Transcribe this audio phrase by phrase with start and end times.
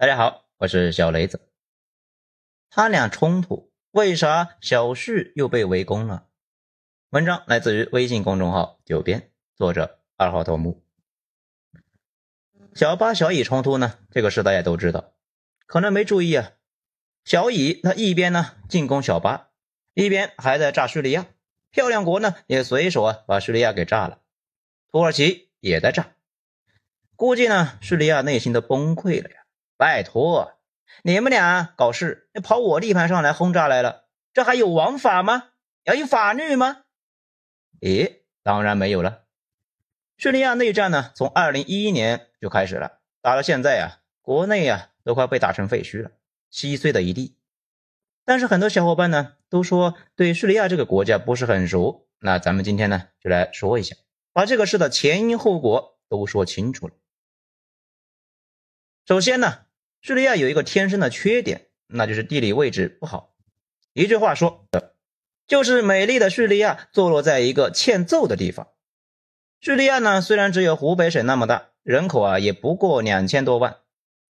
[0.00, 1.50] 大家好，我是小雷子。
[2.70, 6.28] 他俩冲突，为啥小旭又被围攻了？
[7.08, 10.84] 文章来自于微信公众号“九编”，作者二号头目。
[12.76, 13.98] 小八小乙冲突呢？
[14.12, 15.14] 这个事大家都知道，
[15.66, 16.52] 可能没注意啊。
[17.24, 19.50] 小乙他一边呢进攻小八，
[19.94, 21.26] 一边还在炸叙利亚。
[21.72, 24.20] 漂亮国呢也随手啊把叙利亚给炸了，
[24.92, 26.14] 土耳其也在炸。
[27.16, 29.44] 估计呢叙利亚内心都崩溃了呀。
[29.78, 30.58] 拜托，
[31.04, 35.50] 你们俩搞事，跑我地盘上来轰炸来了，这还有王法吗？
[35.84, 36.82] 要有法律吗？
[37.80, 39.22] 咦，当然没有了。
[40.16, 46.10] 叙利亚内战呢，从二零一一年就开始了，打到现在呀，国内呀都快被打成废墟了，
[46.50, 47.36] 稀碎的一地。
[48.24, 53.94] 但是很多小伙伴呢都说对叙利亚这个国家不是很熟，那咱们今天呢就来说一下，
[54.32, 56.94] 把这个事的前因后果都说清楚了。
[59.06, 59.67] 首先呢。
[60.00, 63.34] 叙利亚有一个天生的缺点，那就是地理位置不好。
[63.92, 64.64] 一句话说，
[65.46, 68.68] 就是美丽的叙利亚坐落在一个欠揍的地方。
[69.60, 73.78] 叙利亚呢，虽然只有湖北省那么大，人口啊也不过两千多万，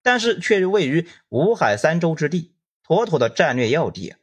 [0.02, 4.18] 但是却位于五海三洲之地，妥妥的战略要地啊。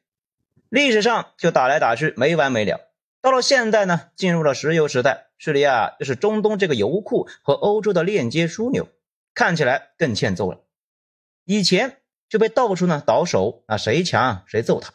[0.69, 2.89] 历史上就打来打去没完没了，
[3.21, 8.89] 到了现在呢，进入了石油时代，叙利亚就是中东这个油库和欧洲的链接枢纽，
[9.35, 10.64] 看起来更欠揍了。
[11.45, 14.93] 以前就被到处呢倒手，啊谁强谁揍他。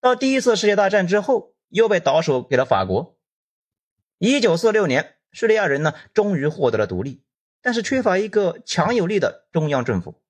[0.00, 3.18] 到第一次世界大战之后，又被倒手给了法国。
[4.18, 7.22] 一九四六年，叙利亚人呢终于获得了独立，
[7.60, 10.22] 但是缺乏一个强有力的中央政府，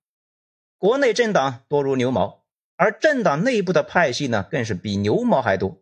[0.77, 2.43] 国内政党多如牛毛，
[2.75, 5.81] 而政党内部的派系呢更是比牛毛还多，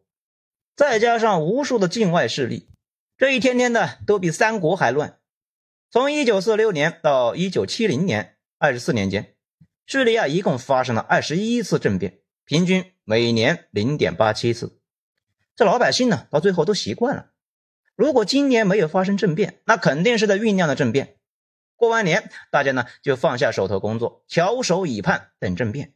[0.75, 2.69] 再加上无数的境外势力，
[3.17, 5.19] 这一天天的都比三国还乱。
[5.89, 9.34] 从一九四六年到一九七零年，二十四年间。
[9.85, 14.79] 叙利亚一共发生了二十一次政变，平均每年零点八七次。
[15.55, 17.31] 这老百姓呢，到最后都习惯了。
[17.95, 21.17] 如果今年没有发生政变，那肯定是在酝酿的政变。
[21.75, 25.93] 过完年，大家呢就放下手头工作，翘首以盼等政变。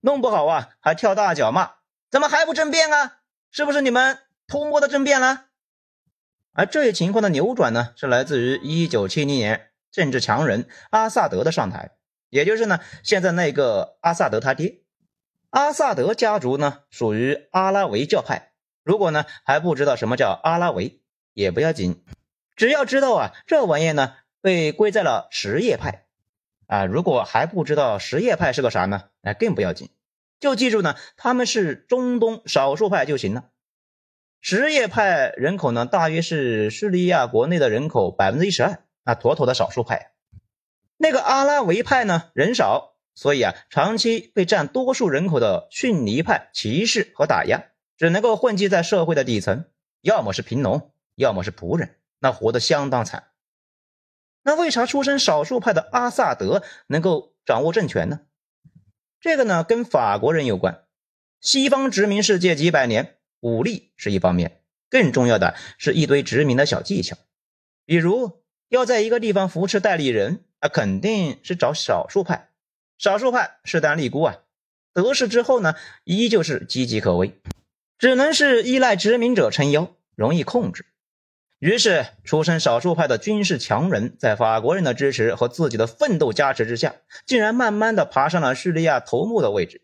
[0.00, 1.76] 弄不好啊，还跳大脚骂
[2.10, 3.20] ：“怎么还不政变啊？
[3.50, 5.46] 是不是你们偷摸的政变了？”
[6.52, 11.92] 而这一情况的扭转呢，是来自于一九七零年政治强人阿萨德的上台。
[12.34, 14.80] 也就是呢，现在那个阿萨德他爹，
[15.50, 18.50] 阿萨德家族呢属于阿拉维教派。
[18.82, 21.00] 如果呢还不知道什么叫阿拉维，
[21.32, 22.02] 也不要紧，
[22.56, 26.06] 只要知道啊这玩意呢被归在了什叶派
[26.66, 26.86] 啊。
[26.86, 29.90] 如果还不知道什叶派是个啥呢，那更不要紧，
[30.40, 33.44] 就记住呢他们是中东少数派就行了。
[34.40, 40.13] 什叶派人口呢大约是叙利亚国内的人口百分之一十二，那妥妥的少数派。
[41.04, 47.62] 那个阿拉维派呢，人少，所以啊，长期被占多数人口的逊尼派歧视和打压，
[47.98, 49.66] 只能够混迹在社会的底层，
[50.00, 53.32] 要么是贫农，要么是仆人，那活得相当惨。
[54.44, 58.20] 那为啥出身少数派的阿萨德能够掌握政权呢？
[59.20, 60.84] 这个呢，跟法国人有关。
[61.38, 67.18] 西方殖民世界几百年，武力是一方面，更重要的是一堆殖民的小技巧，
[67.84, 70.46] 比如要在一个地方扶持代理人。
[70.64, 72.48] 那肯定是找少数派，
[72.96, 74.38] 少数派势单力孤啊，
[74.94, 77.38] 得势之后呢，依旧是岌岌可危，
[77.98, 80.86] 只能是依赖殖民者撑腰，容易控制。
[81.58, 86.94] 于是，出身少数派的军事强人，在法国人的支持和自己的奋斗加持之下，
[87.26, 89.82] 竟然慢慢的爬上了叙利亚头目的位置。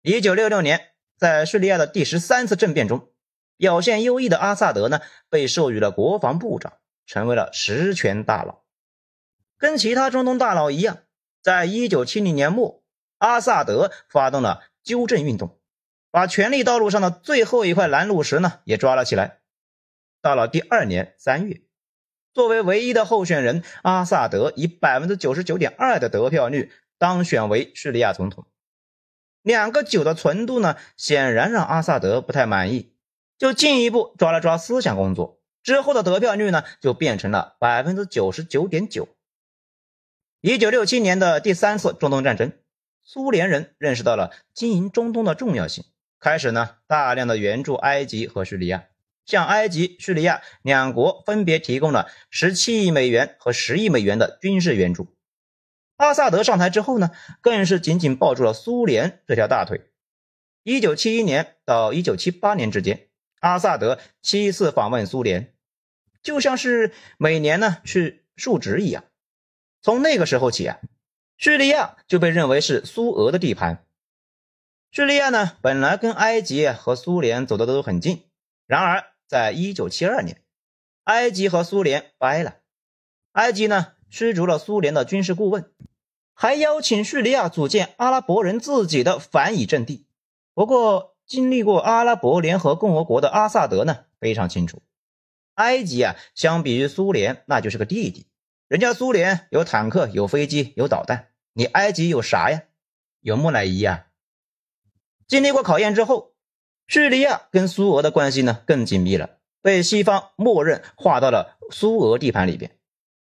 [0.00, 3.10] 一九六六年，在叙利亚的第十三次政变中，
[3.58, 6.72] 表现优异的阿萨德呢，被授予了国防部长，
[7.04, 8.63] 成为了实权大佬。
[9.64, 10.98] 跟其他中东大佬一样，
[11.40, 12.82] 在一九七零年末，
[13.16, 15.58] 阿萨德发动了纠正运动，
[16.10, 19.38] 把权力道路上的最后一块拦路石呢也抓了起来。
[20.20, 21.62] 到了第二年三月，
[22.34, 28.44] 作为唯一的候选人，阿萨德以百分之九十九点二的得票率当选为叙利亚总统。
[29.40, 32.92] 两个九的纯度呢，显然让阿萨德不太满意，
[33.38, 35.40] 就进一步抓了抓思想工作。
[35.62, 39.08] 之后的得票率呢，就变成了百分之九十九点九。
[40.46, 42.52] 一九六七年的第三次中东战争，
[43.02, 45.86] 苏联人认识到了经营中东的重要性，
[46.20, 48.84] 开始呢大量的援助埃及和叙利亚，
[49.24, 55.16] 向埃及、叙利亚两国分别提供了十七亿美元和十亿美元的军事援助。
[55.96, 59.80] 阿萨德上台之后呢，更是紧紧抱住了苏联这条大腿。
[60.62, 63.08] 一九七一年到一九七八年之间，
[63.40, 65.54] 阿萨德七次访问苏联，
[66.22, 69.04] 就像是每年呢去述职一样。
[69.84, 70.78] 从那个时候起啊，
[71.36, 73.84] 叙利亚就被认为是苏俄的地盘。
[74.90, 78.22] 叙利亚呢，本来跟埃及和苏联走的都很近，
[78.66, 80.40] 然而在一九七二年，
[81.02, 82.60] 埃及和苏联掰了，
[83.32, 85.70] 埃及呢驱逐了苏联的军事顾问，
[86.32, 90.06] 还邀请叙利亚组建阿拉伯人自己的反以阵地。
[90.54, 94.80] 不过，经历过阿拉伯联合共和国的阿萨德呢，非常清楚，
[95.56, 98.24] 埃及啊，相比于苏联，那就是个弟弟。
[98.66, 102.62] 人家苏联有坦克、有飞机、有导弹，你埃及有啥呀？
[103.20, 104.06] 有木乃伊呀！
[105.26, 106.32] 经历过考验之后，
[106.86, 112.78] 叙利亚跟苏俄的关系呢更紧密了，被西方默认划到了苏俄地盘里边。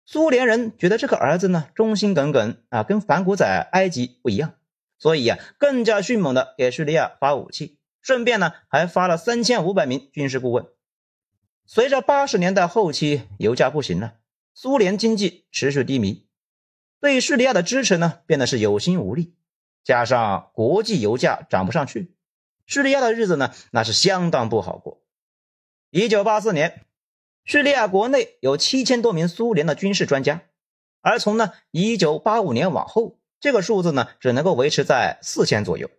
[0.06, 4.54] 苏联人觉得这个儿子呢忠心耿耿啊，跟反骨仔埃及不一样，
[4.98, 10.66] 所以呀更加迅猛的给叙利亚发武器，顺便呢还发了三千五百名军事顾问。
[11.66, 14.14] 随着八十年代后期油价不行了。
[14.60, 16.26] 苏联经济持续低迷，
[17.00, 19.36] 对叙利亚的支持呢变得是有心无力，
[19.84, 22.16] 加上国际油价涨不上去，
[22.66, 25.04] 叙利亚的日子呢那是相当不好过。
[25.92, 26.88] 一九八四年，
[27.46, 30.42] 叙利亚国内有七千多名苏联的军事专家，
[31.02, 35.92] 而从呢一九八五年往后，这个数字呢只能够维持在四千左右。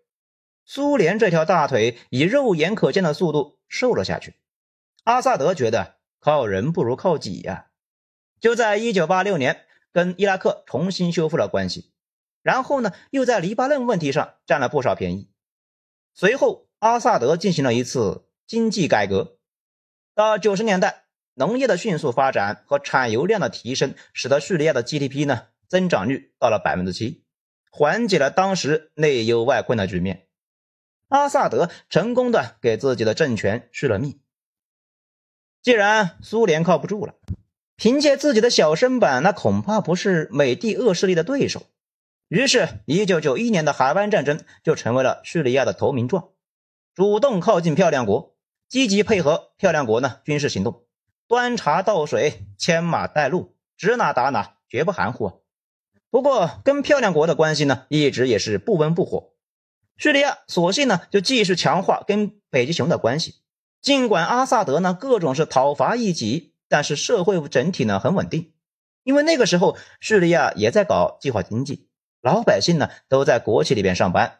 [0.64, 4.34] 苏联这条大腿以肉眼可见的速度瘦了下去。
[5.04, 7.66] 阿萨德觉得靠人不如靠己呀。
[8.40, 11.92] 就在一九八六年，跟伊拉克重新修复了关系，
[12.42, 15.30] 然后呢，又在黎巴嫩问题上占了不少便宜。
[16.14, 19.38] 随后，阿萨德进行了一次经济改革。
[20.14, 21.04] 到九十年代，
[21.34, 27.24] 农业的迅速发展和产油量的提升，使得叙利亚的 GDP 呢增长率到了百分之七，
[27.70, 30.26] 缓解了当时内忧外困的局面。
[31.08, 34.20] 阿萨德成功的给自己的政权续了命。
[35.62, 37.14] 既然苏联靠不住了。
[37.78, 41.62] 凭借自己的小身板，那恐怕不是美帝恶势力的对手。
[42.26, 46.30] 于是，一九九一年的海湾战争就成为了叙利亚的投名状，
[46.96, 48.34] 主动靠近漂亮国，
[48.68, 50.82] 积极配合漂亮国呢军事行动，
[51.28, 55.34] 端茶倒水，牵马带路，指哪打哪，绝不含糊啊。
[56.10, 59.34] 不过，跟漂亮国的关系呢，一直也是不温不火。
[59.96, 63.36] 叙利亚索性呢，就继续强化跟北极熊的关系，
[63.80, 66.54] 尽管阿萨德呢各种是讨伐异己。
[66.68, 68.52] 但是社会整体呢很稳定，
[69.02, 71.88] 因为那个时候叙利亚也在搞计划经济，
[72.20, 74.38] 老百姓呢都在国企里边上班，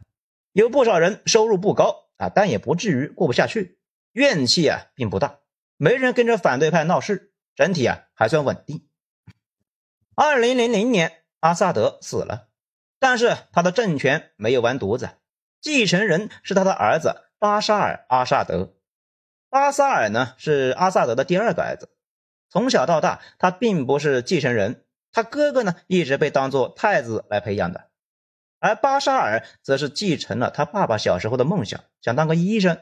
[0.52, 3.78] 有不少人收入不高啊，但也不至于过不下去，
[4.12, 5.38] 怨气啊并不大，
[5.76, 8.86] 没人跟着反对派闹事，整体啊还算稳定。
[10.14, 12.48] 二零零零年，阿萨德死了，
[12.98, 15.10] 但是他的政权没有完犊子，
[15.60, 18.74] 继承人是他的儿子巴沙尔·阿萨德。
[19.48, 21.88] 巴沙尔呢是阿萨德的第二个儿子。
[22.50, 27.88] 从小到大，他并不是继承人，他哥哥呢一直被当做太子来培养的，
[28.58, 32.78] 而巴沙尔则是继承了他爸爸小时候的梦想，想当个医生。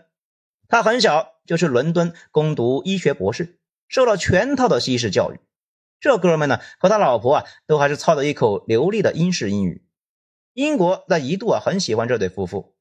[0.69, 3.59] 他很小就去伦敦攻读医学博士，
[3.89, 5.41] 受了全套的西式教育。
[6.01, 9.87] 这哥们呢和他老婆啊都还是操着一口流利的英式英语。
[10.53, 12.77] 英国在一度啊很喜欢这对夫妇，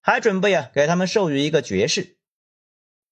[0.00, 2.18] 还准备啊给他们授予一个爵士。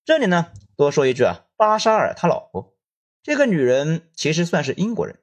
[0.05, 2.75] 这里呢多说一句啊，巴沙尔他老婆。
[3.21, 5.19] 这个女人其实算是英国人，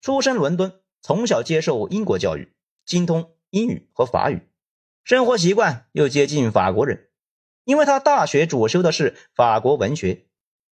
[0.00, 2.54] 出身伦敦，从小接受英国教育，
[2.84, 4.48] 精通英语和法语，
[5.02, 7.08] 生活习惯又接近法国人。
[7.64, 10.26] 因为她大学主修的是法国文学，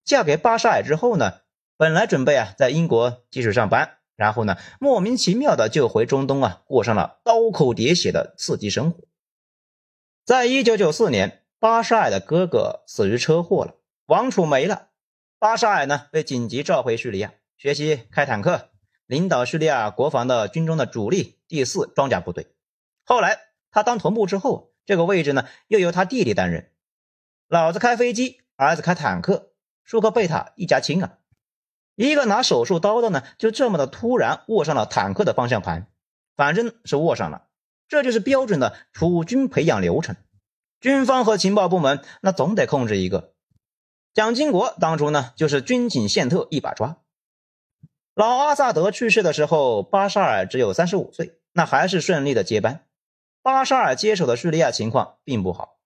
[0.05, 1.41] 嫁给巴沙尔之后呢，
[1.77, 9.05] 本来准备啊在英国继续上班，然后呢莫名其妙的就回中东啊过上了刀口喋血的刺激生活。
[10.25, 13.75] 在一九九四年，巴沙尔的哥哥死于车祸了，
[14.07, 14.89] 王储没了。
[15.39, 18.71] 巴沙尔呢被紧急召回叙利亚学习开坦克，
[19.05, 22.47] 领导叙利亚国防的军中的主力第四装甲部队。
[23.05, 23.39] 后来
[23.71, 26.73] 他当同部之后，这个位置呢又由他弟弟担任。
[27.49, 29.53] 老子开飞机，儿子开坦克，
[29.85, 31.19] 舒克贝塔一家亲啊！
[31.97, 35.87] 一个拿手术刀的呢，就这么的突然握上了坦克的方向盘，
[36.35, 37.49] 反正是握上了。
[37.89, 40.17] 这就是标准的储军培养流程。
[40.81, 43.35] 军方和情报部门那总得控制一个。
[44.17, 46.97] 蒋经国当初呢，就是军警宪特一把抓。
[48.15, 52.87] 老阿萨德去世的时候，巴沙尔只有三十五岁，那还是顺利的接班。
[53.43, 55.77] 巴沙尔接手的叙利亚情况并不好，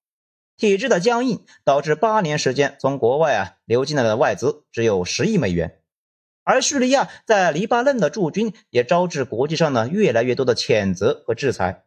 [0.56, 5.80] 体制的僵硬导致八年时间从国外啊流进来的外资只有十亿美元，
[6.44, 11.84] 而叙利亚在黎巴嫩的驻军也招致国际上呢越来越多的谴责和制裁。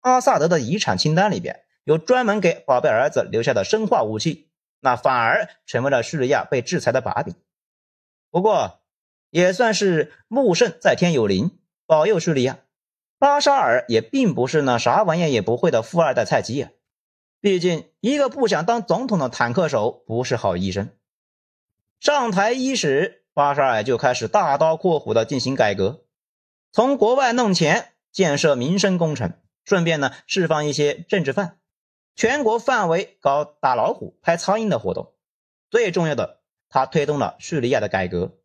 [0.00, 4.50] 阿萨德的遗产清单里边有专门给宝贝儿子留下的生化武器。
[4.80, 7.34] 那反而成为了叙利亚被制裁的把柄。
[8.30, 8.80] 不过，
[9.30, 12.58] 也算是穆圣在天有灵，保佑叙利亚。
[13.18, 16.70] 巴沙尔也并不是那啥玩意也不会的富二代菜鸡啊，
[17.40, 20.90] 毕竟一个不想当总统的坦克手不是好医生。
[21.98, 26.04] 上台伊始，巴沙尔就开始大刀阔斧的进行改革，
[26.72, 29.32] 从国外弄钱建设民生工程，
[29.64, 31.58] 顺便呢释放一些政治犯，
[32.16, 35.12] 全国范围搞打老虎、拍苍蝇的活动。
[35.70, 38.38] 最重要的，他推动了叙利亚的改革。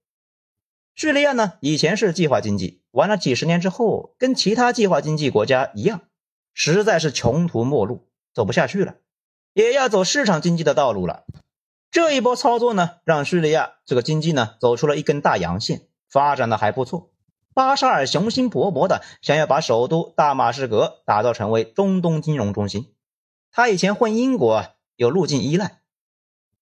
[0.94, 6.02] 叙利亚呢，以前是计划经济，玩了几十年之后，跟其他计划经济国家一样，
[6.54, 8.96] 实在是穷途末路，走不下去了，
[9.54, 11.24] 也要走市场经济的道路了。
[11.92, 17.14] 这一波操作呢，让叙利亚这个经济呢走出了一根大阳线，发展的还不错。
[17.54, 22.94] 巴沙尔雄心勃勃的想要把首都大马士革打造成为中东金融中心。
[23.52, 24.66] 他以前混英国
[24.96, 25.82] 有路径依赖。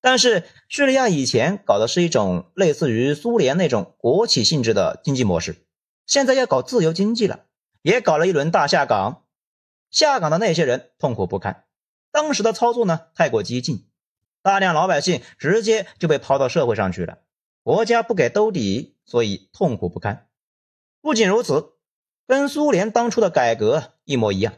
[0.02, 5.68] 但是叙利亚以前搞的是一种类似于苏联那种国企性质的经济模式，
[6.06, 7.46] 现在要搞自由经济了，
[7.82, 9.26] 也搞了一轮大下岗，
[9.92, 11.66] 下岗的那些人痛苦不堪。
[12.12, 13.90] 当时的操作呢太过激进，
[14.42, 17.20] 大量老百姓直接就被抛到社会上去了，
[17.62, 20.30] 国家不给兜底，所以痛苦不堪。
[21.02, 21.74] 不仅如此，
[22.26, 24.54] 跟苏联当初的改革一模一样，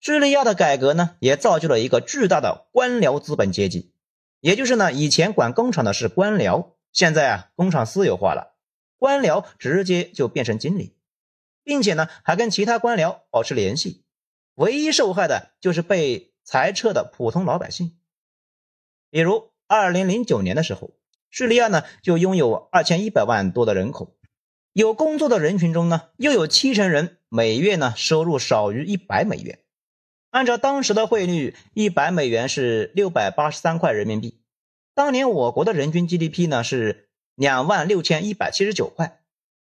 [0.00, 3.92] 叙利亚的改革呢也造就了一个巨大的官僚资本阶级。
[4.40, 8.54] 也就是呢，以前管工厂的是官僚，现在啊，工厂私有化了，
[8.96, 10.94] 官僚直接就变成经理，
[11.64, 14.04] 并且呢，还跟其他官僚保持联系。
[14.54, 17.96] 唯一受害的就是被裁撤的普通老百姓。
[19.10, 20.92] 比如，二零零九年的时候，
[21.30, 24.16] 叙利亚呢就拥有二千一百万多的人口，
[24.72, 29.58] 有工作的人群中呢，又有七成人每月呢收入少于一百美元。
[30.30, 34.42] 按照当时的汇率，一百美元是六百八十三块人民币。
[34.94, 39.22] 当年我国的人均 GDP 呢是两万六千一百七十九块。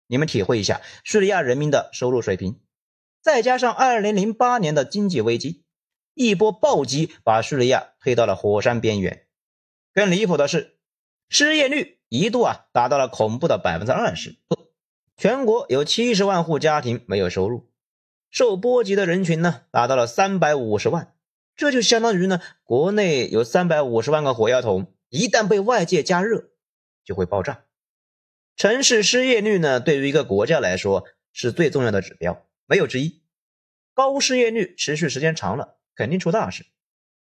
[0.08, 2.58] 你们体会一下叙利亚人民的收入水平，
[3.22, 5.62] 再加上二零零八年的经济危机，
[6.14, 9.26] 一波暴击把叙利亚推到了火山边缘。
[9.94, 10.78] 更离谱的是，
[11.28, 14.34] 失业率一度啊达到了恐怖的百分之二十，
[15.16, 17.69] 全国有七十万户家庭没有收入。
[18.30, 21.14] 受波及的人群呢，达到了三百五十万，
[21.56, 26.50] 这就相当于呢，国内有三百五十万个火药桶，一旦被外界加热，
[27.04, 27.64] 就会爆炸。
[28.56, 33.22] 城市失业率呢，对于一个国家来说是最重要的指标，没有之一。
[33.94, 36.66] 高失业率持续时间长了，肯定出大事。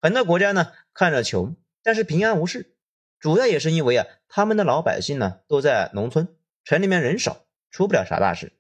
[0.02, 2.76] 很多国家呢，看着穷，但是平安无事，
[3.20, 6.28] 主要也是因为啊，他们的老百姓呢都在农村，
[6.64, 8.54] 城里面人少，出不了啥大事。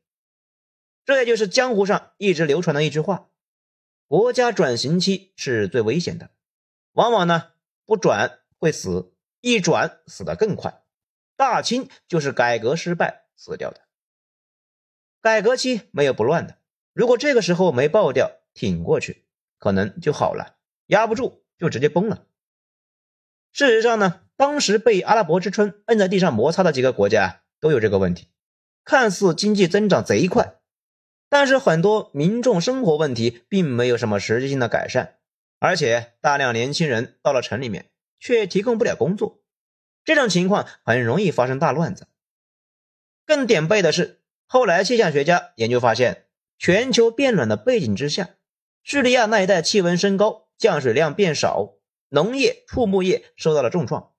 [1.06, 3.30] 这也就是江湖上一直流传的一句话：
[4.08, 6.32] 国家转型期是最危险的，
[6.94, 7.52] 往往呢
[7.86, 10.84] 不转会死，一转死得更快。
[11.36, 13.82] 大清就是改革失败死掉的。
[15.20, 16.58] 改革期没有不乱的，
[16.94, 19.26] 如果这个时候没爆掉，挺过去，
[19.58, 22.28] 可能就好了；压不住就直接崩了。
[23.52, 28.30] 事实上呢，当时被阿拉伯之春摁在地上摩擦的几个国家都有这个问题，
[28.86, 30.60] 看似经济增长贼快。
[31.34, 35.18] 但是很多民众生活问题并没有什么实质性的改善，
[35.58, 39.42] 而且大量年轻人到了城里面却提供不了工作，
[40.06, 42.06] 这种情况很容易发生大乱子。
[43.26, 46.28] 更点背的是，后来气象学家研究发现，
[46.60, 48.36] 全球变暖的背景之下，
[48.84, 51.78] 叙利亚那一带气温升高，降水量变少，
[52.10, 54.12] 农业、畜牧业受到了重创，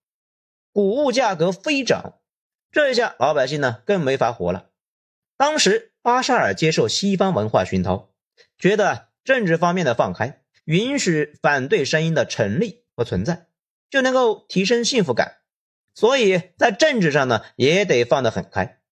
[0.73, 2.19] 谷物价格飞涨，
[2.73, 4.71] 这一下老百姓呢更没法活了。
[5.37, 5.93] 当时。
[6.05, 8.11] 巴沙尔接受西方文化熏陶，
[8.59, 13.47] 觉得政治方面的放开，允许反对声音的成立和存在，
[13.89, 15.39] 就能够提升幸福感。
[15.95, 18.83] 所以在政治上呢，也得放得很开。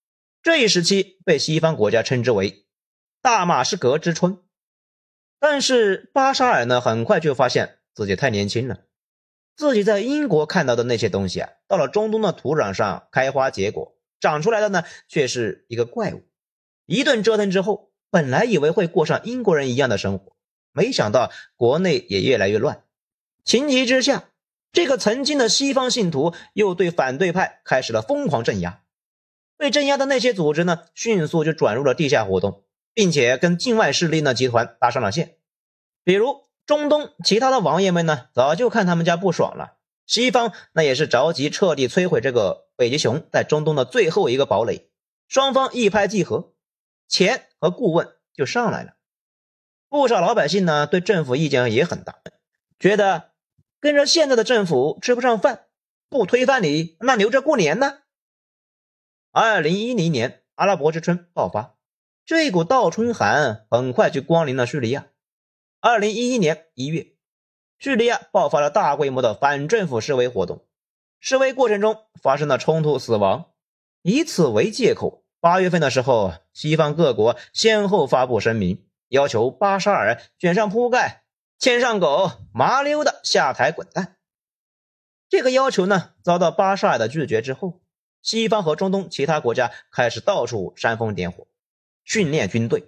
[0.43, 2.65] 这一时期被西方国家称之为
[3.21, 4.39] “大马士革之春”。
[5.39, 8.85] 但是巴沙尔呢，很快就发现自己太年轻了，
[9.55, 16.23] 自己在英国看到的那些东西啊，到了中东的土壤上开花结果，长出来的呢，却是一个怪物。
[16.87, 20.37] 一顿折腾之后，本来以为会过上英国人一样的生活，
[20.73, 22.85] 没想到国内也越来越乱。
[23.45, 24.31] 情急之下，
[24.73, 28.83] 这个曾经的西方信徒又对反对派开始了疯狂镇压。
[29.57, 35.37] 被镇压的那些组织呢，迅速就转入了地下活动，并且跟境外势力呢集团搭上了线。
[36.05, 44.89] 比如中东其他的王爷们呢，早就看他们家不爽了，西方那也是着急彻底摧毁这个北极熊在中东的最后一个堡垒。
[45.29, 46.52] 双方一拍即合。
[47.13, 48.95] 钱和顾问就上来了，
[49.91, 52.23] 不少老百姓呢对政府意见也很大，
[52.79, 53.33] 觉得
[53.81, 55.67] 跟着现在的政府吃不上饭，
[56.09, 57.99] 不推翻你那留着过年呢。
[59.31, 61.77] 二零一零年阿拉伯之春爆发，
[62.25, 65.09] 这一股倒春寒很快就光临了叙利亚。
[65.81, 67.13] 二零一一年一月，
[67.79, 70.67] 叙利亚爆发了大规模的反政府示威活动，
[71.21, 73.53] 示威过程中发生了冲突、死亡。
[74.01, 81.25] 以此为借口，八月份的时候，西方各国先后发布声明，要求巴沙尔卷上铺盖，
[81.59, 84.19] 牵上狗，麻溜的下台滚蛋。
[85.29, 87.81] 这个要求呢，遭到巴沙尔的拒绝之后，
[88.23, 91.49] 西方和中东其他国家开始到处煽风点火，
[92.05, 92.87] 训练军队。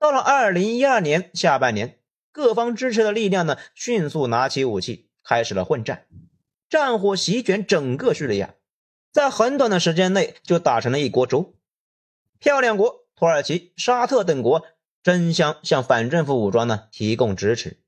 [0.00, 2.00] 到了二零一二年下半年，
[2.32, 6.08] 各方支持的力量呢，迅速拿起武器，开始了混战，
[6.68, 8.56] 战火席卷整个叙利亚，
[9.14, 11.54] 在很短的时间内就打成了一锅粥。
[12.40, 14.66] 漂亮国、土耳其、沙特等国
[15.04, 17.78] 争相向反政府武装呢提供支持，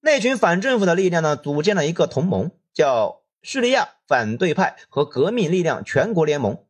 [0.00, 6.66] 那群反政府的力量呢，组建了一个同盟，叫叙利亚反对派和革命力量全国联盟，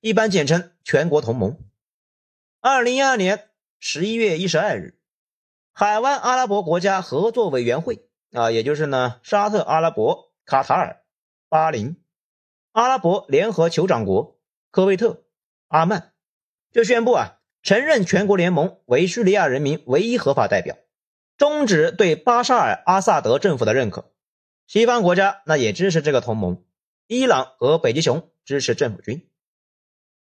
[0.00, 1.58] 一般简称全国同盟。
[2.60, 3.48] 二零一二年。
[3.86, 4.98] 十一月一十二日，
[5.70, 11.02] 海湾阿拉伯国家合作委员会啊，也就是呢沙特阿拉伯、卡塔尔、
[11.50, 11.94] 巴林、
[12.74, 14.40] 阿拉伯联合酋长国、
[14.72, 15.22] 科威特、
[15.68, 16.10] 阿曼，
[16.72, 20.76] 就宣布啊，承认全国联盟为叙利亚人民唯一合法代表，
[21.36, 24.10] 终止对巴沙尔阿萨德政府的认可。
[24.66, 26.64] 西方国家那也支持这个同盟，
[27.06, 29.30] 伊朗和北极熊支持政府军。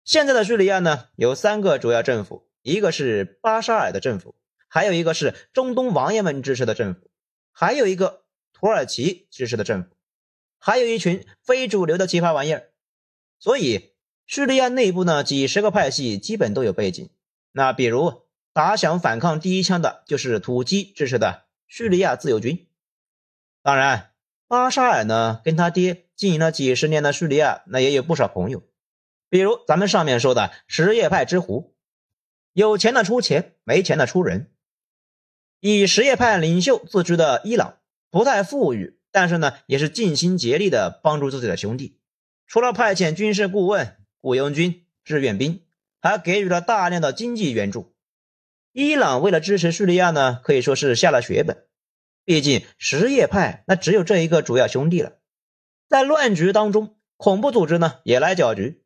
[0.04, 2.48] 现在的叙利亚呢，有三个主要政府。
[2.62, 4.36] 一个是巴沙尔的政府，
[4.68, 7.10] 还有一个是中东王爷们支持的政府，
[7.52, 8.24] 还有一个
[8.54, 9.95] 土耳其支持的政府，
[10.66, 12.72] 还有一群非主流的奇葩玩意儿。
[13.38, 13.94] 所以
[14.26, 17.08] 叙利亚内部呢，几十个派系基本都有背景。
[17.52, 22.66] 那比如打响反抗第一枪的就是土基支持的叙利亚自由军。
[23.62, 24.14] 当然，
[24.48, 28.64] 巴沙尔呢跟他爹经营了几十年的叙利亚，那也有不少朋友，
[29.30, 31.76] 比如咱们上面说的什叶派之狐。
[32.54, 34.52] 有钱的出钱，没钱的出人。
[35.60, 37.78] 以什叶派领袖自居的伊朗
[38.10, 41.98] 不太富裕，但是呢，也是尽心竭力的帮助自己的兄弟。
[42.48, 45.62] 除了派遣军事顾问、雇佣军、志愿兵，
[46.02, 47.96] 还给予了大量的经济援助。
[48.74, 51.66] 伊朗为了支持叙利亚呢，可以说是下了血本。
[52.26, 55.14] 毕竟什叶派那只有这一个主要兄弟了，
[55.88, 58.84] 在乱局当中，恐怖组织呢也来搅局。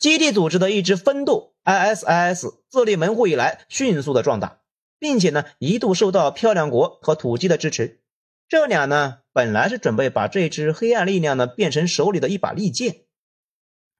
[0.00, 4.62] 基地组织的一支分舵 ISIS 自立门户以来，迅速的壮大，
[4.98, 8.00] 并且呢，一度受到漂亮国和土鸡的支持。
[8.48, 13.04] 这俩呢，本来是准备把这支黑暗力量呢变成手里的一把利剑。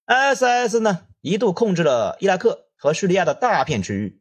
[0.07, 4.21] SS 呢，一度控制了伊拉克和叙利亚的大片区域，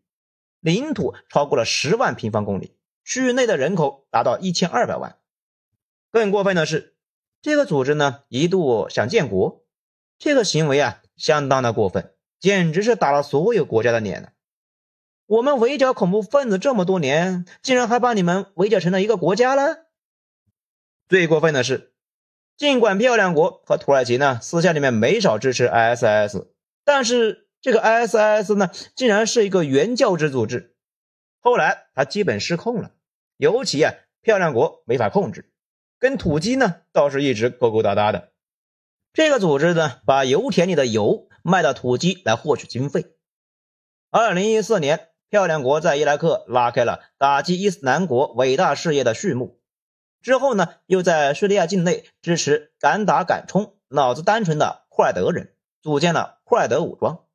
[0.60, 5.18] 领土超过了十万平方公里，区域内的人口达到一千二百万。
[6.12, 6.96] 更过分的是，
[7.42, 9.66] 这个组织呢，一度想建国，
[10.18, 11.00] 这个行为啊。
[11.16, 14.32] 相当的过分，简直是打了所有国家的脸了。
[15.28, 19.86] 我们围剿恐怖分子这么多年，竟然还把你们围剿成了一个国家了。
[21.08, 21.94] 最过分的是，
[22.58, 26.48] 尽管漂亮国和土耳其呢私下里面没少支持 ISIS，
[26.84, 30.76] 但是这个 ISIS 呢，竟然是一个原教旨组织。
[31.39, 32.92] 后来它基本失控了，
[33.38, 35.52] 尤其啊漂亮国没法控制，
[36.00, 38.32] 跟土鸡呢倒是一直勾勾搭搭的。
[39.12, 43.06] 这个组织呢，把油田里的油卖到土鸡来获取经费。
[44.10, 49.60] 二零一四年，漂亮国在伊拉克拉开了打击伊斯兰国伟大事业的序幕。
[50.24, 57.26] 之后呢，又在叙利亚境内支持敢打敢冲、脑子单纯的库尔德人，组建了库尔德武装。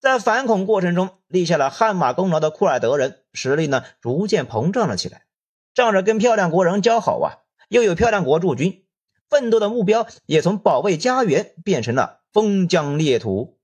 [0.00, 5.24] 在反恐过程中立下了汗马功劳的库尔德人实力呢，逐渐膨胀了起来。
[5.72, 8.84] 仗着跟漂亮国人交好啊，又有漂亮国驻军。
[9.30, 13.58] 奋斗的目标也从保卫家园变成了封疆裂土，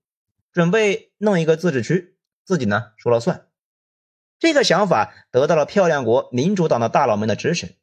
[0.53, 3.47] 准备弄一个自治区，自己呢说了算。
[4.39, 7.75] 这个想法得到了漂亮国民主党的大佬们的支持。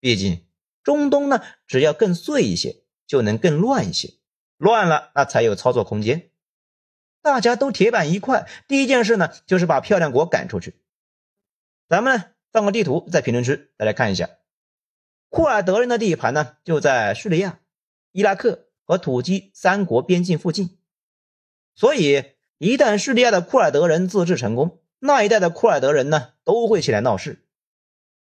[0.00, 0.46] 毕竟
[0.82, 4.14] 中东呢，只要更碎一些，就能更乱一些，
[4.56, 6.30] 乱了那才有操作空间。
[7.22, 10.80] 大家都铁板一块，第一件事呢就是把漂亮国赶出去。
[11.86, 14.30] 咱们放个地图在评论区，大家看一下。
[15.28, 17.60] 库尔德人的地盘呢，就在叙利亚、
[18.12, 20.78] 伊拉克和土基三国边境附近。
[21.74, 22.24] 所以，
[22.58, 27.46] 一旦叙利亚的库尔德人自治成功，那一带的库尔德人呢，都会起来闹事。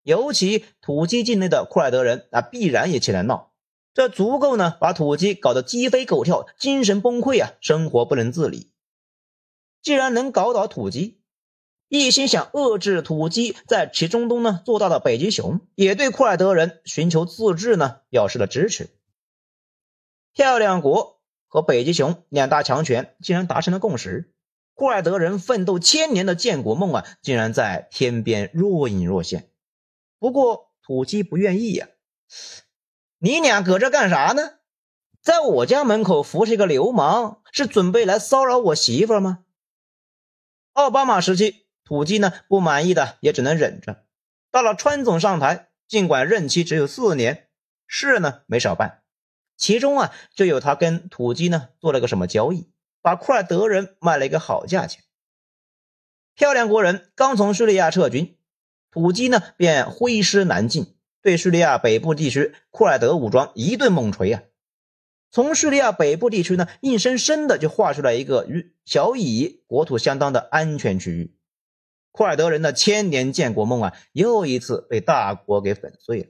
[0.07, 3.51] 尤其土基境内的库尔德人，那必然也起来闹。
[3.93, 8.71] 这足够呢，把土基搞得鸡飞狗跳、精神崩溃啊，生活不能自理。
[9.81, 11.19] 既然能搞倒土基，
[11.89, 18.87] 一心想遏制土鸡在其中东呢做大的北极熊，也对库尔德人寻求自治呢表示了支持。
[20.33, 24.33] 漂亮国和北极熊两大强权竟然达成了共识，
[24.73, 29.49] 库尔德人奋斗千年的建国梦啊，竟然在天边若隐若现。
[30.19, 31.87] 不过土鸡不愿意呀，
[33.19, 34.59] 你俩搁这干啥呢？
[35.21, 39.43] 在我家门口服侍一个流氓，是准备来骚扰我媳妇吗？
[40.73, 44.05] 奥巴马时期，土鸡呢不满意的也只能忍着。
[44.51, 47.49] 到了川总上台，尽管任期只有四年，
[47.85, 49.03] 事呢没少办，
[49.57, 52.71] 其中啊就有他跟土鸡呢做了个什么交易。
[53.01, 55.03] 把库尔德人卖了一个好价钱。
[56.35, 58.36] 漂亮国人刚从叙利亚撤军，
[58.91, 64.43] 土鸡呢便挥师南进，对叙利亚北部地区库尔德武装一顿猛锤啊！
[65.29, 71.35] 从叙利亚北部地区呢，硬生生的就划出来一个与小以国土相当的安全区域。
[72.11, 76.27] 库尔德人的千年建国梦啊，又一次被大国给粉碎了。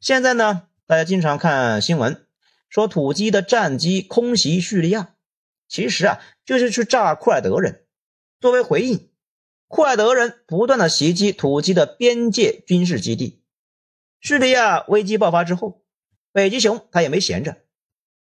[0.00, 2.26] 现在呢，大家经常看新闻，
[2.68, 5.14] 说土鸡的战机空袭叙利亚。
[5.68, 7.84] 其实啊，就是去炸库尔德人。
[8.40, 9.10] 作为回应，
[9.66, 13.42] 库尔德人不断的袭击土鸡的边界军事基地。
[14.20, 15.82] 叙利亚危机爆发之后，
[16.32, 17.58] 北极熊他也没闲着，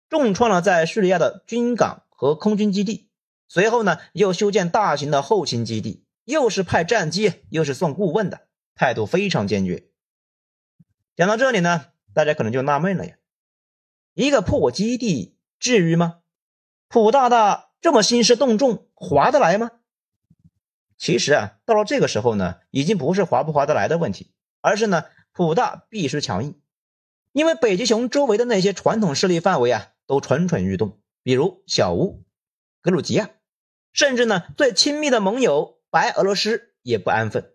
[0.10, 3.10] 重创了在叙利亚的军港和空军基地。
[3.48, 9.90] 随后呢，又修建大型的后勤基地，又是派战机，又是送顾问的，态度非常坚决。
[11.16, 13.16] 讲到这里呢，大家可能就纳闷了呀，
[14.16, 16.22] 一个破基地至于吗？
[16.88, 19.70] 普大大这么兴师动众，划得来吗？
[21.04, 26.62] 其实啊，到了这个时候呢，已经不是划不划得来的问题，而是呢，普大必须强硬。
[27.34, 32.24] 因为北极熊周围的那些传统势力范围啊，都蠢蠢欲动，比如小乌、
[32.82, 33.32] 格鲁吉亚，
[33.92, 37.52] 甚至呢，最亲密的盟友白俄罗斯也不安分。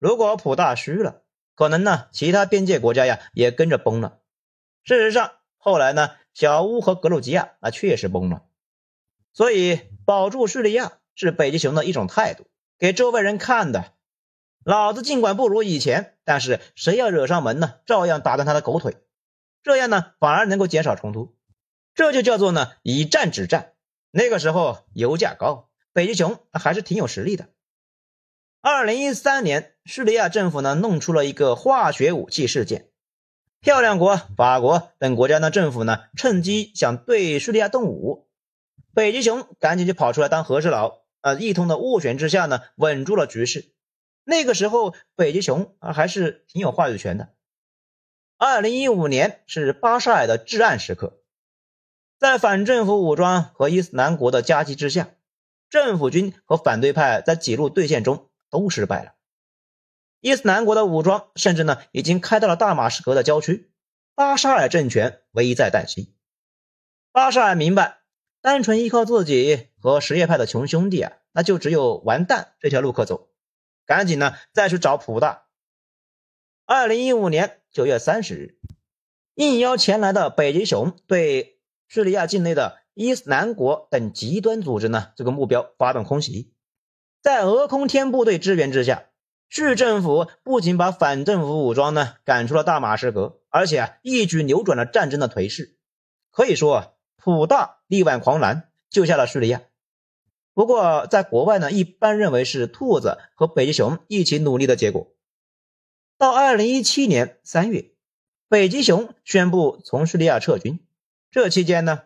[0.00, 1.22] 如果普大虚了，
[1.54, 4.18] 可能呢，其他边界国家呀也跟着崩了。
[4.82, 8.42] 事实上，后来呢，小乌和格鲁吉亚那确实崩了。
[9.32, 12.48] 所以，保住叙利亚是北极熊的一种态度，
[12.80, 13.92] 给周围人看的。
[14.64, 18.96] 老子尽管不如以前，但是谁要惹上门呢，照样打断他的狗腿。
[19.62, 21.36] 这样呢，反而能够减少冲突。
[21.94, 23.74] 这就叫做呢，以战止战。
[24.10, 27.48] 那个时候油价高，北极熊还是挺有实力的。
[28.62, 32.88] 二零一三年，叙利亚政府呢，弄出了一个化学武器事件。
[33.60, 38.26] 漂亮国、法国等国家的政府呢，趁机想对叙利亚动武。
[38.94, 41.34] 北极熊赶紧就跑出来当和事佬啊！
[41.34, 43.72] 一通的斡旋之下呢，稳住了局势。
[44.24, 47.34] 那个时候，北极熊啊还是挺有话语权的。
[48.36, 51.22] 二零一五年是巴沙尔的至暗时刻，
[52.18, 55.10] 在反政府武装和伊斯兰国的夹击之下，
[55.68, 59.14] 政府军和反对派在几路对线中都失败了。
[60.20, 63.70] 伊斯兰国的武装甚至呢已经开到了大马士革的郊区，
[64.14, 66.14] 巴沙尔政权危在旦夕。
[67.12, 67.99] 巴沙尔明白。
[68.42, 73.28] 单纯依靠自己和什叶派的穷兄弟啊，那就只有完蛋这条路可走。
[73.84, 75.44] 赶紧呢，再去找普大。
[76.64, 78.58] 二零一五年九月三十日，
[79.34, 86.54] 应邀前来的北极熊对叙利亚境内的伊斯兰国等极端组织呢，这个目标发动空袭。
[87.20, 89.04] 在俄空天部队支援之下，
[89.50, 95.76] 叙政府不仅把反政府武装呢赶出了大马士革，而且啊一举扭转了战争的颓势。
[96.30, 96.96] 可以说。
[97.22, 99.62] 普大力挽狂澜，救下了叙利亚。
[100.54, 105.12] 不过，在国外呢，一般认为是兔子和北极熊一起努力的结果。
[106.18, 107.92] 到二零一七年三月，
[108.48, 110.80] 北极熊宣布从叙利亚撤军。
[111.30, 112.02] 这期间呢，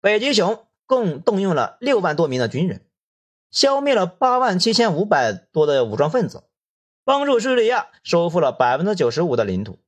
[0.00, 2.86] 北极熊共动用了六万多名的军人，
[3.50, 6.44] 消灭了八万七千五百多的武装分子，
[7.04, 9.78] 帮助叙利亚收复了百分之九十五的领土。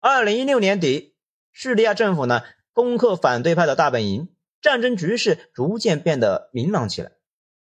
[0.00, 1.14] 二零一六年底，
[1.52, 2.42] 叙利亚政府呢。
[2.72, 4.28] 攻克反对派的大本营，
[4.60, 7.12] 战争局势逐渐变得明朗起来。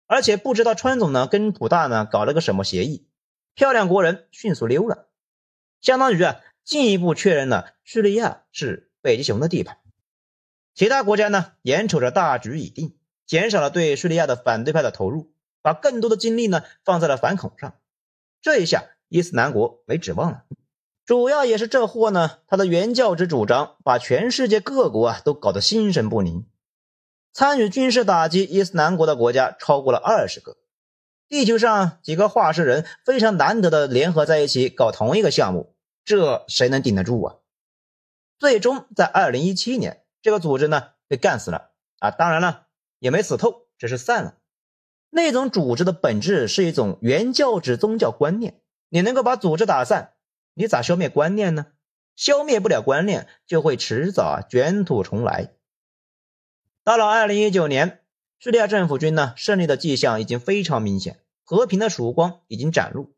[0.07, 3.07] 而且不知道川总呢跟普大呢搞了个什么协议，
[3.55, 5.07] 漂亮国人迅速溜了，
[5.81, 9.79] 相当于啊进一步确认了叙利亚是北极熊的地盘。
[10.75, 12.97] 其他国家呢眼瞅着大局已定，
[13.27, 17.75] 减少了对叙利亚的反对派的投入，把更多的精力呢放在了反恐上。
[18.43, 20.45] 这一下伊斯兰国没指望了。
[21.11, 26.47] 主要也是这货呢，他的原教旨主张把全世界各国啊都搞得心神不宁。
[27.33, 30.57] 参与军事打击伊斯兰国的国家超过了二十个，
[31.27, 37.35] 地球上几个话事人非常难得的联合在一起搞同一个项目，这谁能顶得住啊？
[38.39, 42.13] 最终在二零一七年，这个组织呢被干死了啊！
[42.13, 42.69] 当然了，
[43.01, 44.37] 也没死透，只是散了。
[45.11, 50.13] 那种组织的本质是一种原教旨宗教观念，你能够把组织打散。
[50.55, 51.67] 你咋消灭观念呢？
[52.17, 55.55] 消灭不了观念，就会迟早卷土重来。
[56.85, 58.03] 到了二零一九年，
[58.39, 63.15] 叙利亚政府军呢胜利的迹象已经非常明显，和平的曙光已经展露。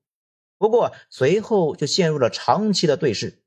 [0.58, 3.38] 不过随后就陷入了长期的对峙。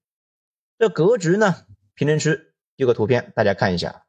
[0.78, 4.06] 这格局呢，评论区有个图片，大家看一下。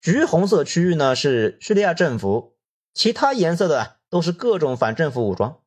[0.00, 2.56] 橘红色区域呢是叙利亚政府，
[2.94, 5.60] 其他颜色的都是各种反政府武装。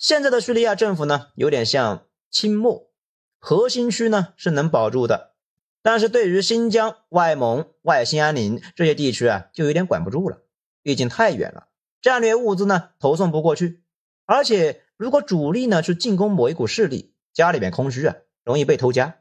[0.00, 2.90] 现在的叙利亚政府呢，有点像清末，
[3.38, 5.34] 核心区呢是能保住的。
[5.82, 10.40] 但是对于新疆、外蒙、外兴安岭这些地区啊，就有点管不住了，
[10.82, 11.68] 毕竟太远了，
[12.00, 13.82] 战略物资呢投送不过去，
[14.24, 19.18] 而且如果主力呢去进攻某一股势力，家里面空虚啊，容易被偷家。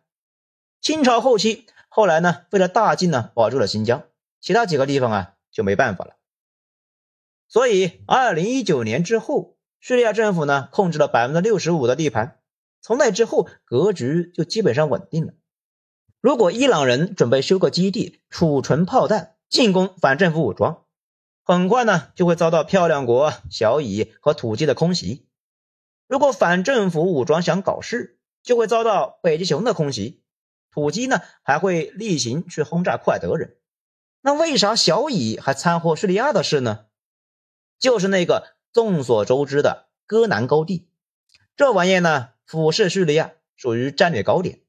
[0.80, 4.04] 清朝后期，后来呢为了大晋呢保住了新疆，
[4.39, 6.15] 其他几个地方啊就没办法了。
[7.50, 12.39] 所以，二零一九年之后，叙利亚政府呢控制了百分之六十五的地盘，
[12.82, 15.34] 从那之后格局就基本上稳定了。
[16.22, 20.84] 如果伊朗人准备修个基地储存炮弹，进攻反政府武装，
[21.44, 25.26] 很快呢就会遭到漂亮国、小以和土鸡的空袭；
[26.08, 30.22] 如果反政府武装想搞事，就会遭到北极熊的空袭，
[30.72, 33.56] 土鸡呢还会例行去轰炸库尔德人。
[34.22, 36.88] 那为啥小以还掺和叙利亚的事呢？
[37.80, 40.88] 就是那个众所周知的戈南高地，
[41.55, 44.62] 这玩意呢俯视叙利亚，属于战略高点。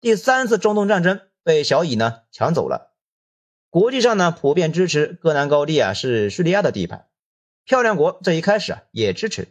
[0.00, 2.94] 第三次中东战争被小以呢抢走了，
[3.70, 7.06] 国际上呢普遍支持戈南高地啊是叙利亚的地盘，
[7.64, 9.48] 漂亮国这一开始啊也支持，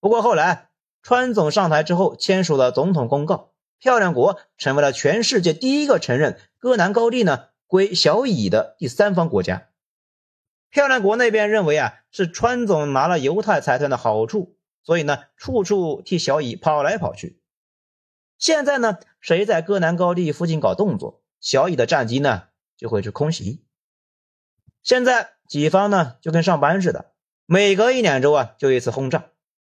[0.00, 0.70] 不过后来
[1.02, 9.69] 川总上台之后签署了总统公告，漂亮国成为了全世界第一个承认戈南高地呢归小以的第三方国家。
[10.70, 17.40] 漂亮国那边认为啊是川总拿了犹太财团的好处，所以呢处处替小以跑来跑去。
[18.38, 22.44] 现在呢，谁在戈兰高地附近搞动作，小以的战机呢
[22.76, 23.64] 就会去空袭。
[24.82, 27.12] 现在己方呢就跟上班似的，
[27.44, 29.30] 每隔一两周啊就一次轰炸，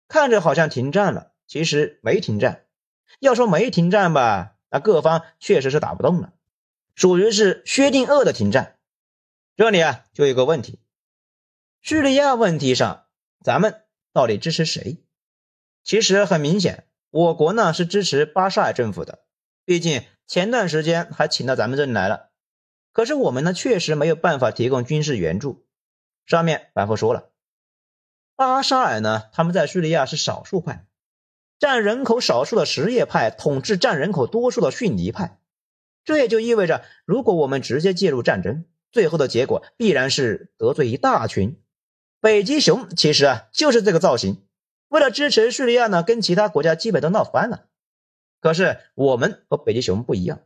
[0.07, 2.63] 看着好像停战了，其实没停战。
[3.19, 6.33] 要说没停战吧，那各方确实是打不动了，
[6.95, 8.77] 属于是薛定谔的停战。
[9.55, 10.79] 这里啊就有个问题，
[11.87, 13.05] 叙利亚问题上，
[13.43, 15.03] 咱们到底支持谁？
[15.83, 16.87] 其实很明显。
[17.11, 19.19] 我国呢是支持巴沙尔政府的，
[19.65, 22.31] 毕竟前段时间还请到咱们这里来了。
[22.91, 25.67] 可是我们呢确实没有办法提供军事援助。
[26.25, 27.29] 上面反复说了，
[28.35, 30.87] 巴沙尔呢他们在叙利亚是少数派，
[31.59, 35.39] 占人口少数的什叶派统治占人口多数的逊尼派，
[36.03, 41.61] 这也就意味着，如果我们直接介入战争，最后的结果必然是得罪一大群。
[42.25, 44.41] 北极熊其实啊就是这个造型。
[44.87, 47.67] 为了支持叙利亚呢，跟其他国家基本都闹翻了。
[48.41, 50.39] 可是我们和北极熊不一样，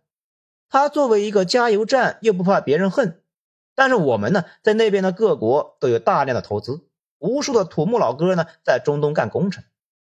[0.67, 3.23] 它作为一个加油站，又不怕别人恨。
[3.75, 6.85] 但是我们呢，在那边的各国都有大量的投资，
[7.17, 9.63] 无数的土木老哥呢，在中东干工程。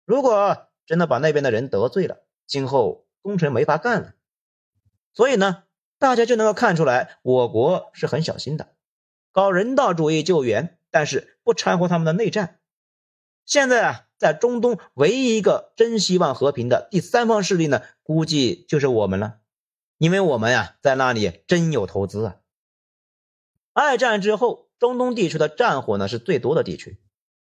[0.04, 4.14] 如果真的把那边的人得罪了，今后工程没法干了。
[5.12, 5.64] 所以呢，
[5.98, 8.68] 大家就能够看出来，我国是很小心的，
[9.32, 12.60] 搞人道主义救援，但是不掺和他们的内战。
[13.44, 14.02] 现在啊。
[14.18, 19.40] 在中东唯一一个真希望和平的第三方势力呢，估计就是我们了，
[19.98, 22.36] 因为我们呀在那里真有投资啊。
[23.74, 26.98] 二战之后，中东地区的战火呢是最多的地区，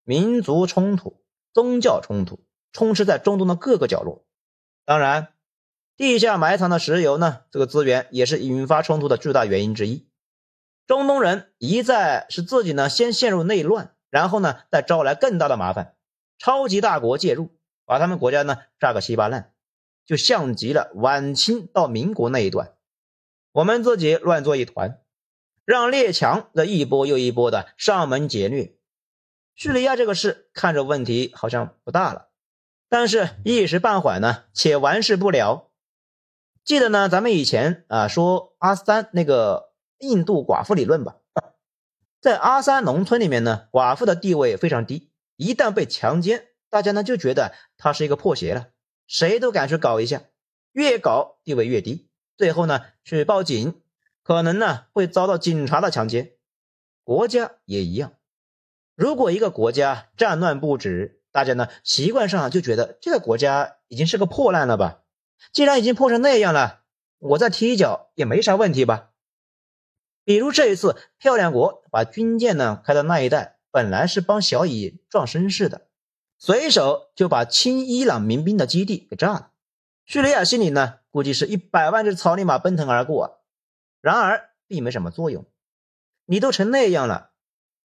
[0.03, 4.27] 民族冲突、宗教冲突充斥在中东的各个角落。
[4.85, 5.35] 当然，
[5.97, 10.09] 地下埋藏的石油呢，这个资源也是引发冲突的巨大原因之一。
[10.87, 15.95] 中东人一再是自己呢先陷入内乱，然后呢再招来更大的麻烦。
[16.39, 17.51] 超级大国介入，
[17.85, 19.53] 把他们国家呢炸个稀巴烂，
[20.05, 22.75] 就像极了晚清到民国那一段，
[23.53, 25.01] 我们自己乱作一团，
[25.65, 28.77] 让列强的一波又一波的上门劫掠。
[29.55, 32.29] 叙利亚这个事看着问题好像不大了，
[32.89, 35.71] 但是一时半会呢且完事不了。
[36.63, 39.66] 记得呢咱们以前啊说阿三那个
[39.99, 41.17] 印度寡妇理论吧，
[42.21, 45.11] 在阿三农村里面呢寡妇的地位非常低。
[45.37, 48.69] 一旦被强奸，大家呢就觉得她是一个破鞋了，
[49.07, 50.23] 谁都敢去搞一下，
[50.73, 53.81] 越搞地位越低，最后呢去报警，
[54.23, 56.33] 可能呢会遭到警察的强奸。
[57.05, 58.15] 国家也一样，
[58.95, 65.03] 如果一个国家战乱不止，大家呢习惯上就觉得这个国家已经是个破烂了吧？
[65.53, 66.81] 既然已经破成那样了，
[67.19, 69.11] 我再踢一脚也没啥问题吧？
[70.27, 73.57] 比如这一次，漂亮国把军舰呢开到那一带。
[73.71, 75.89] 本来是帮小乙壮声势的，
[76.39, 79.53] 随手就把亲伊朗民兵的基地给炸了。
[80.07, 83.45] 叙利亚心里呢，估计是一百万只草泥马奔腾而过，
[84.01, 85.45] 然而并没什么作用。
[86.25, 87.33] 你都成那样了，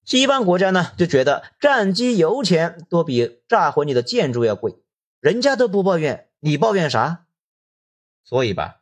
[0.05, 4.81] 西方国家呢就觉得战机油钱都比炸毁你的建筑要贵，
[5.19, 7.25] 人家都不抱怨，你抱怨啥？
[8.23, 8.81] 所以吧，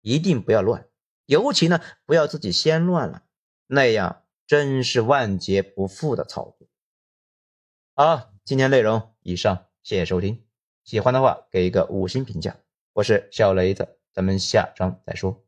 [0.00, 0.86] 一定不要乱，
[1.26, 3.22] 尤其呢不要自己先乱了，
[3.66, 6.68] 那样真是万劫不复的操作。
[7.94, 10.44] 好，今天内容以上，谢谢收听，
[10.84, 12.56] 喜欢的话给一个五星评价。
[12.92, 15.44] 我是小雷子，咱们下章再说。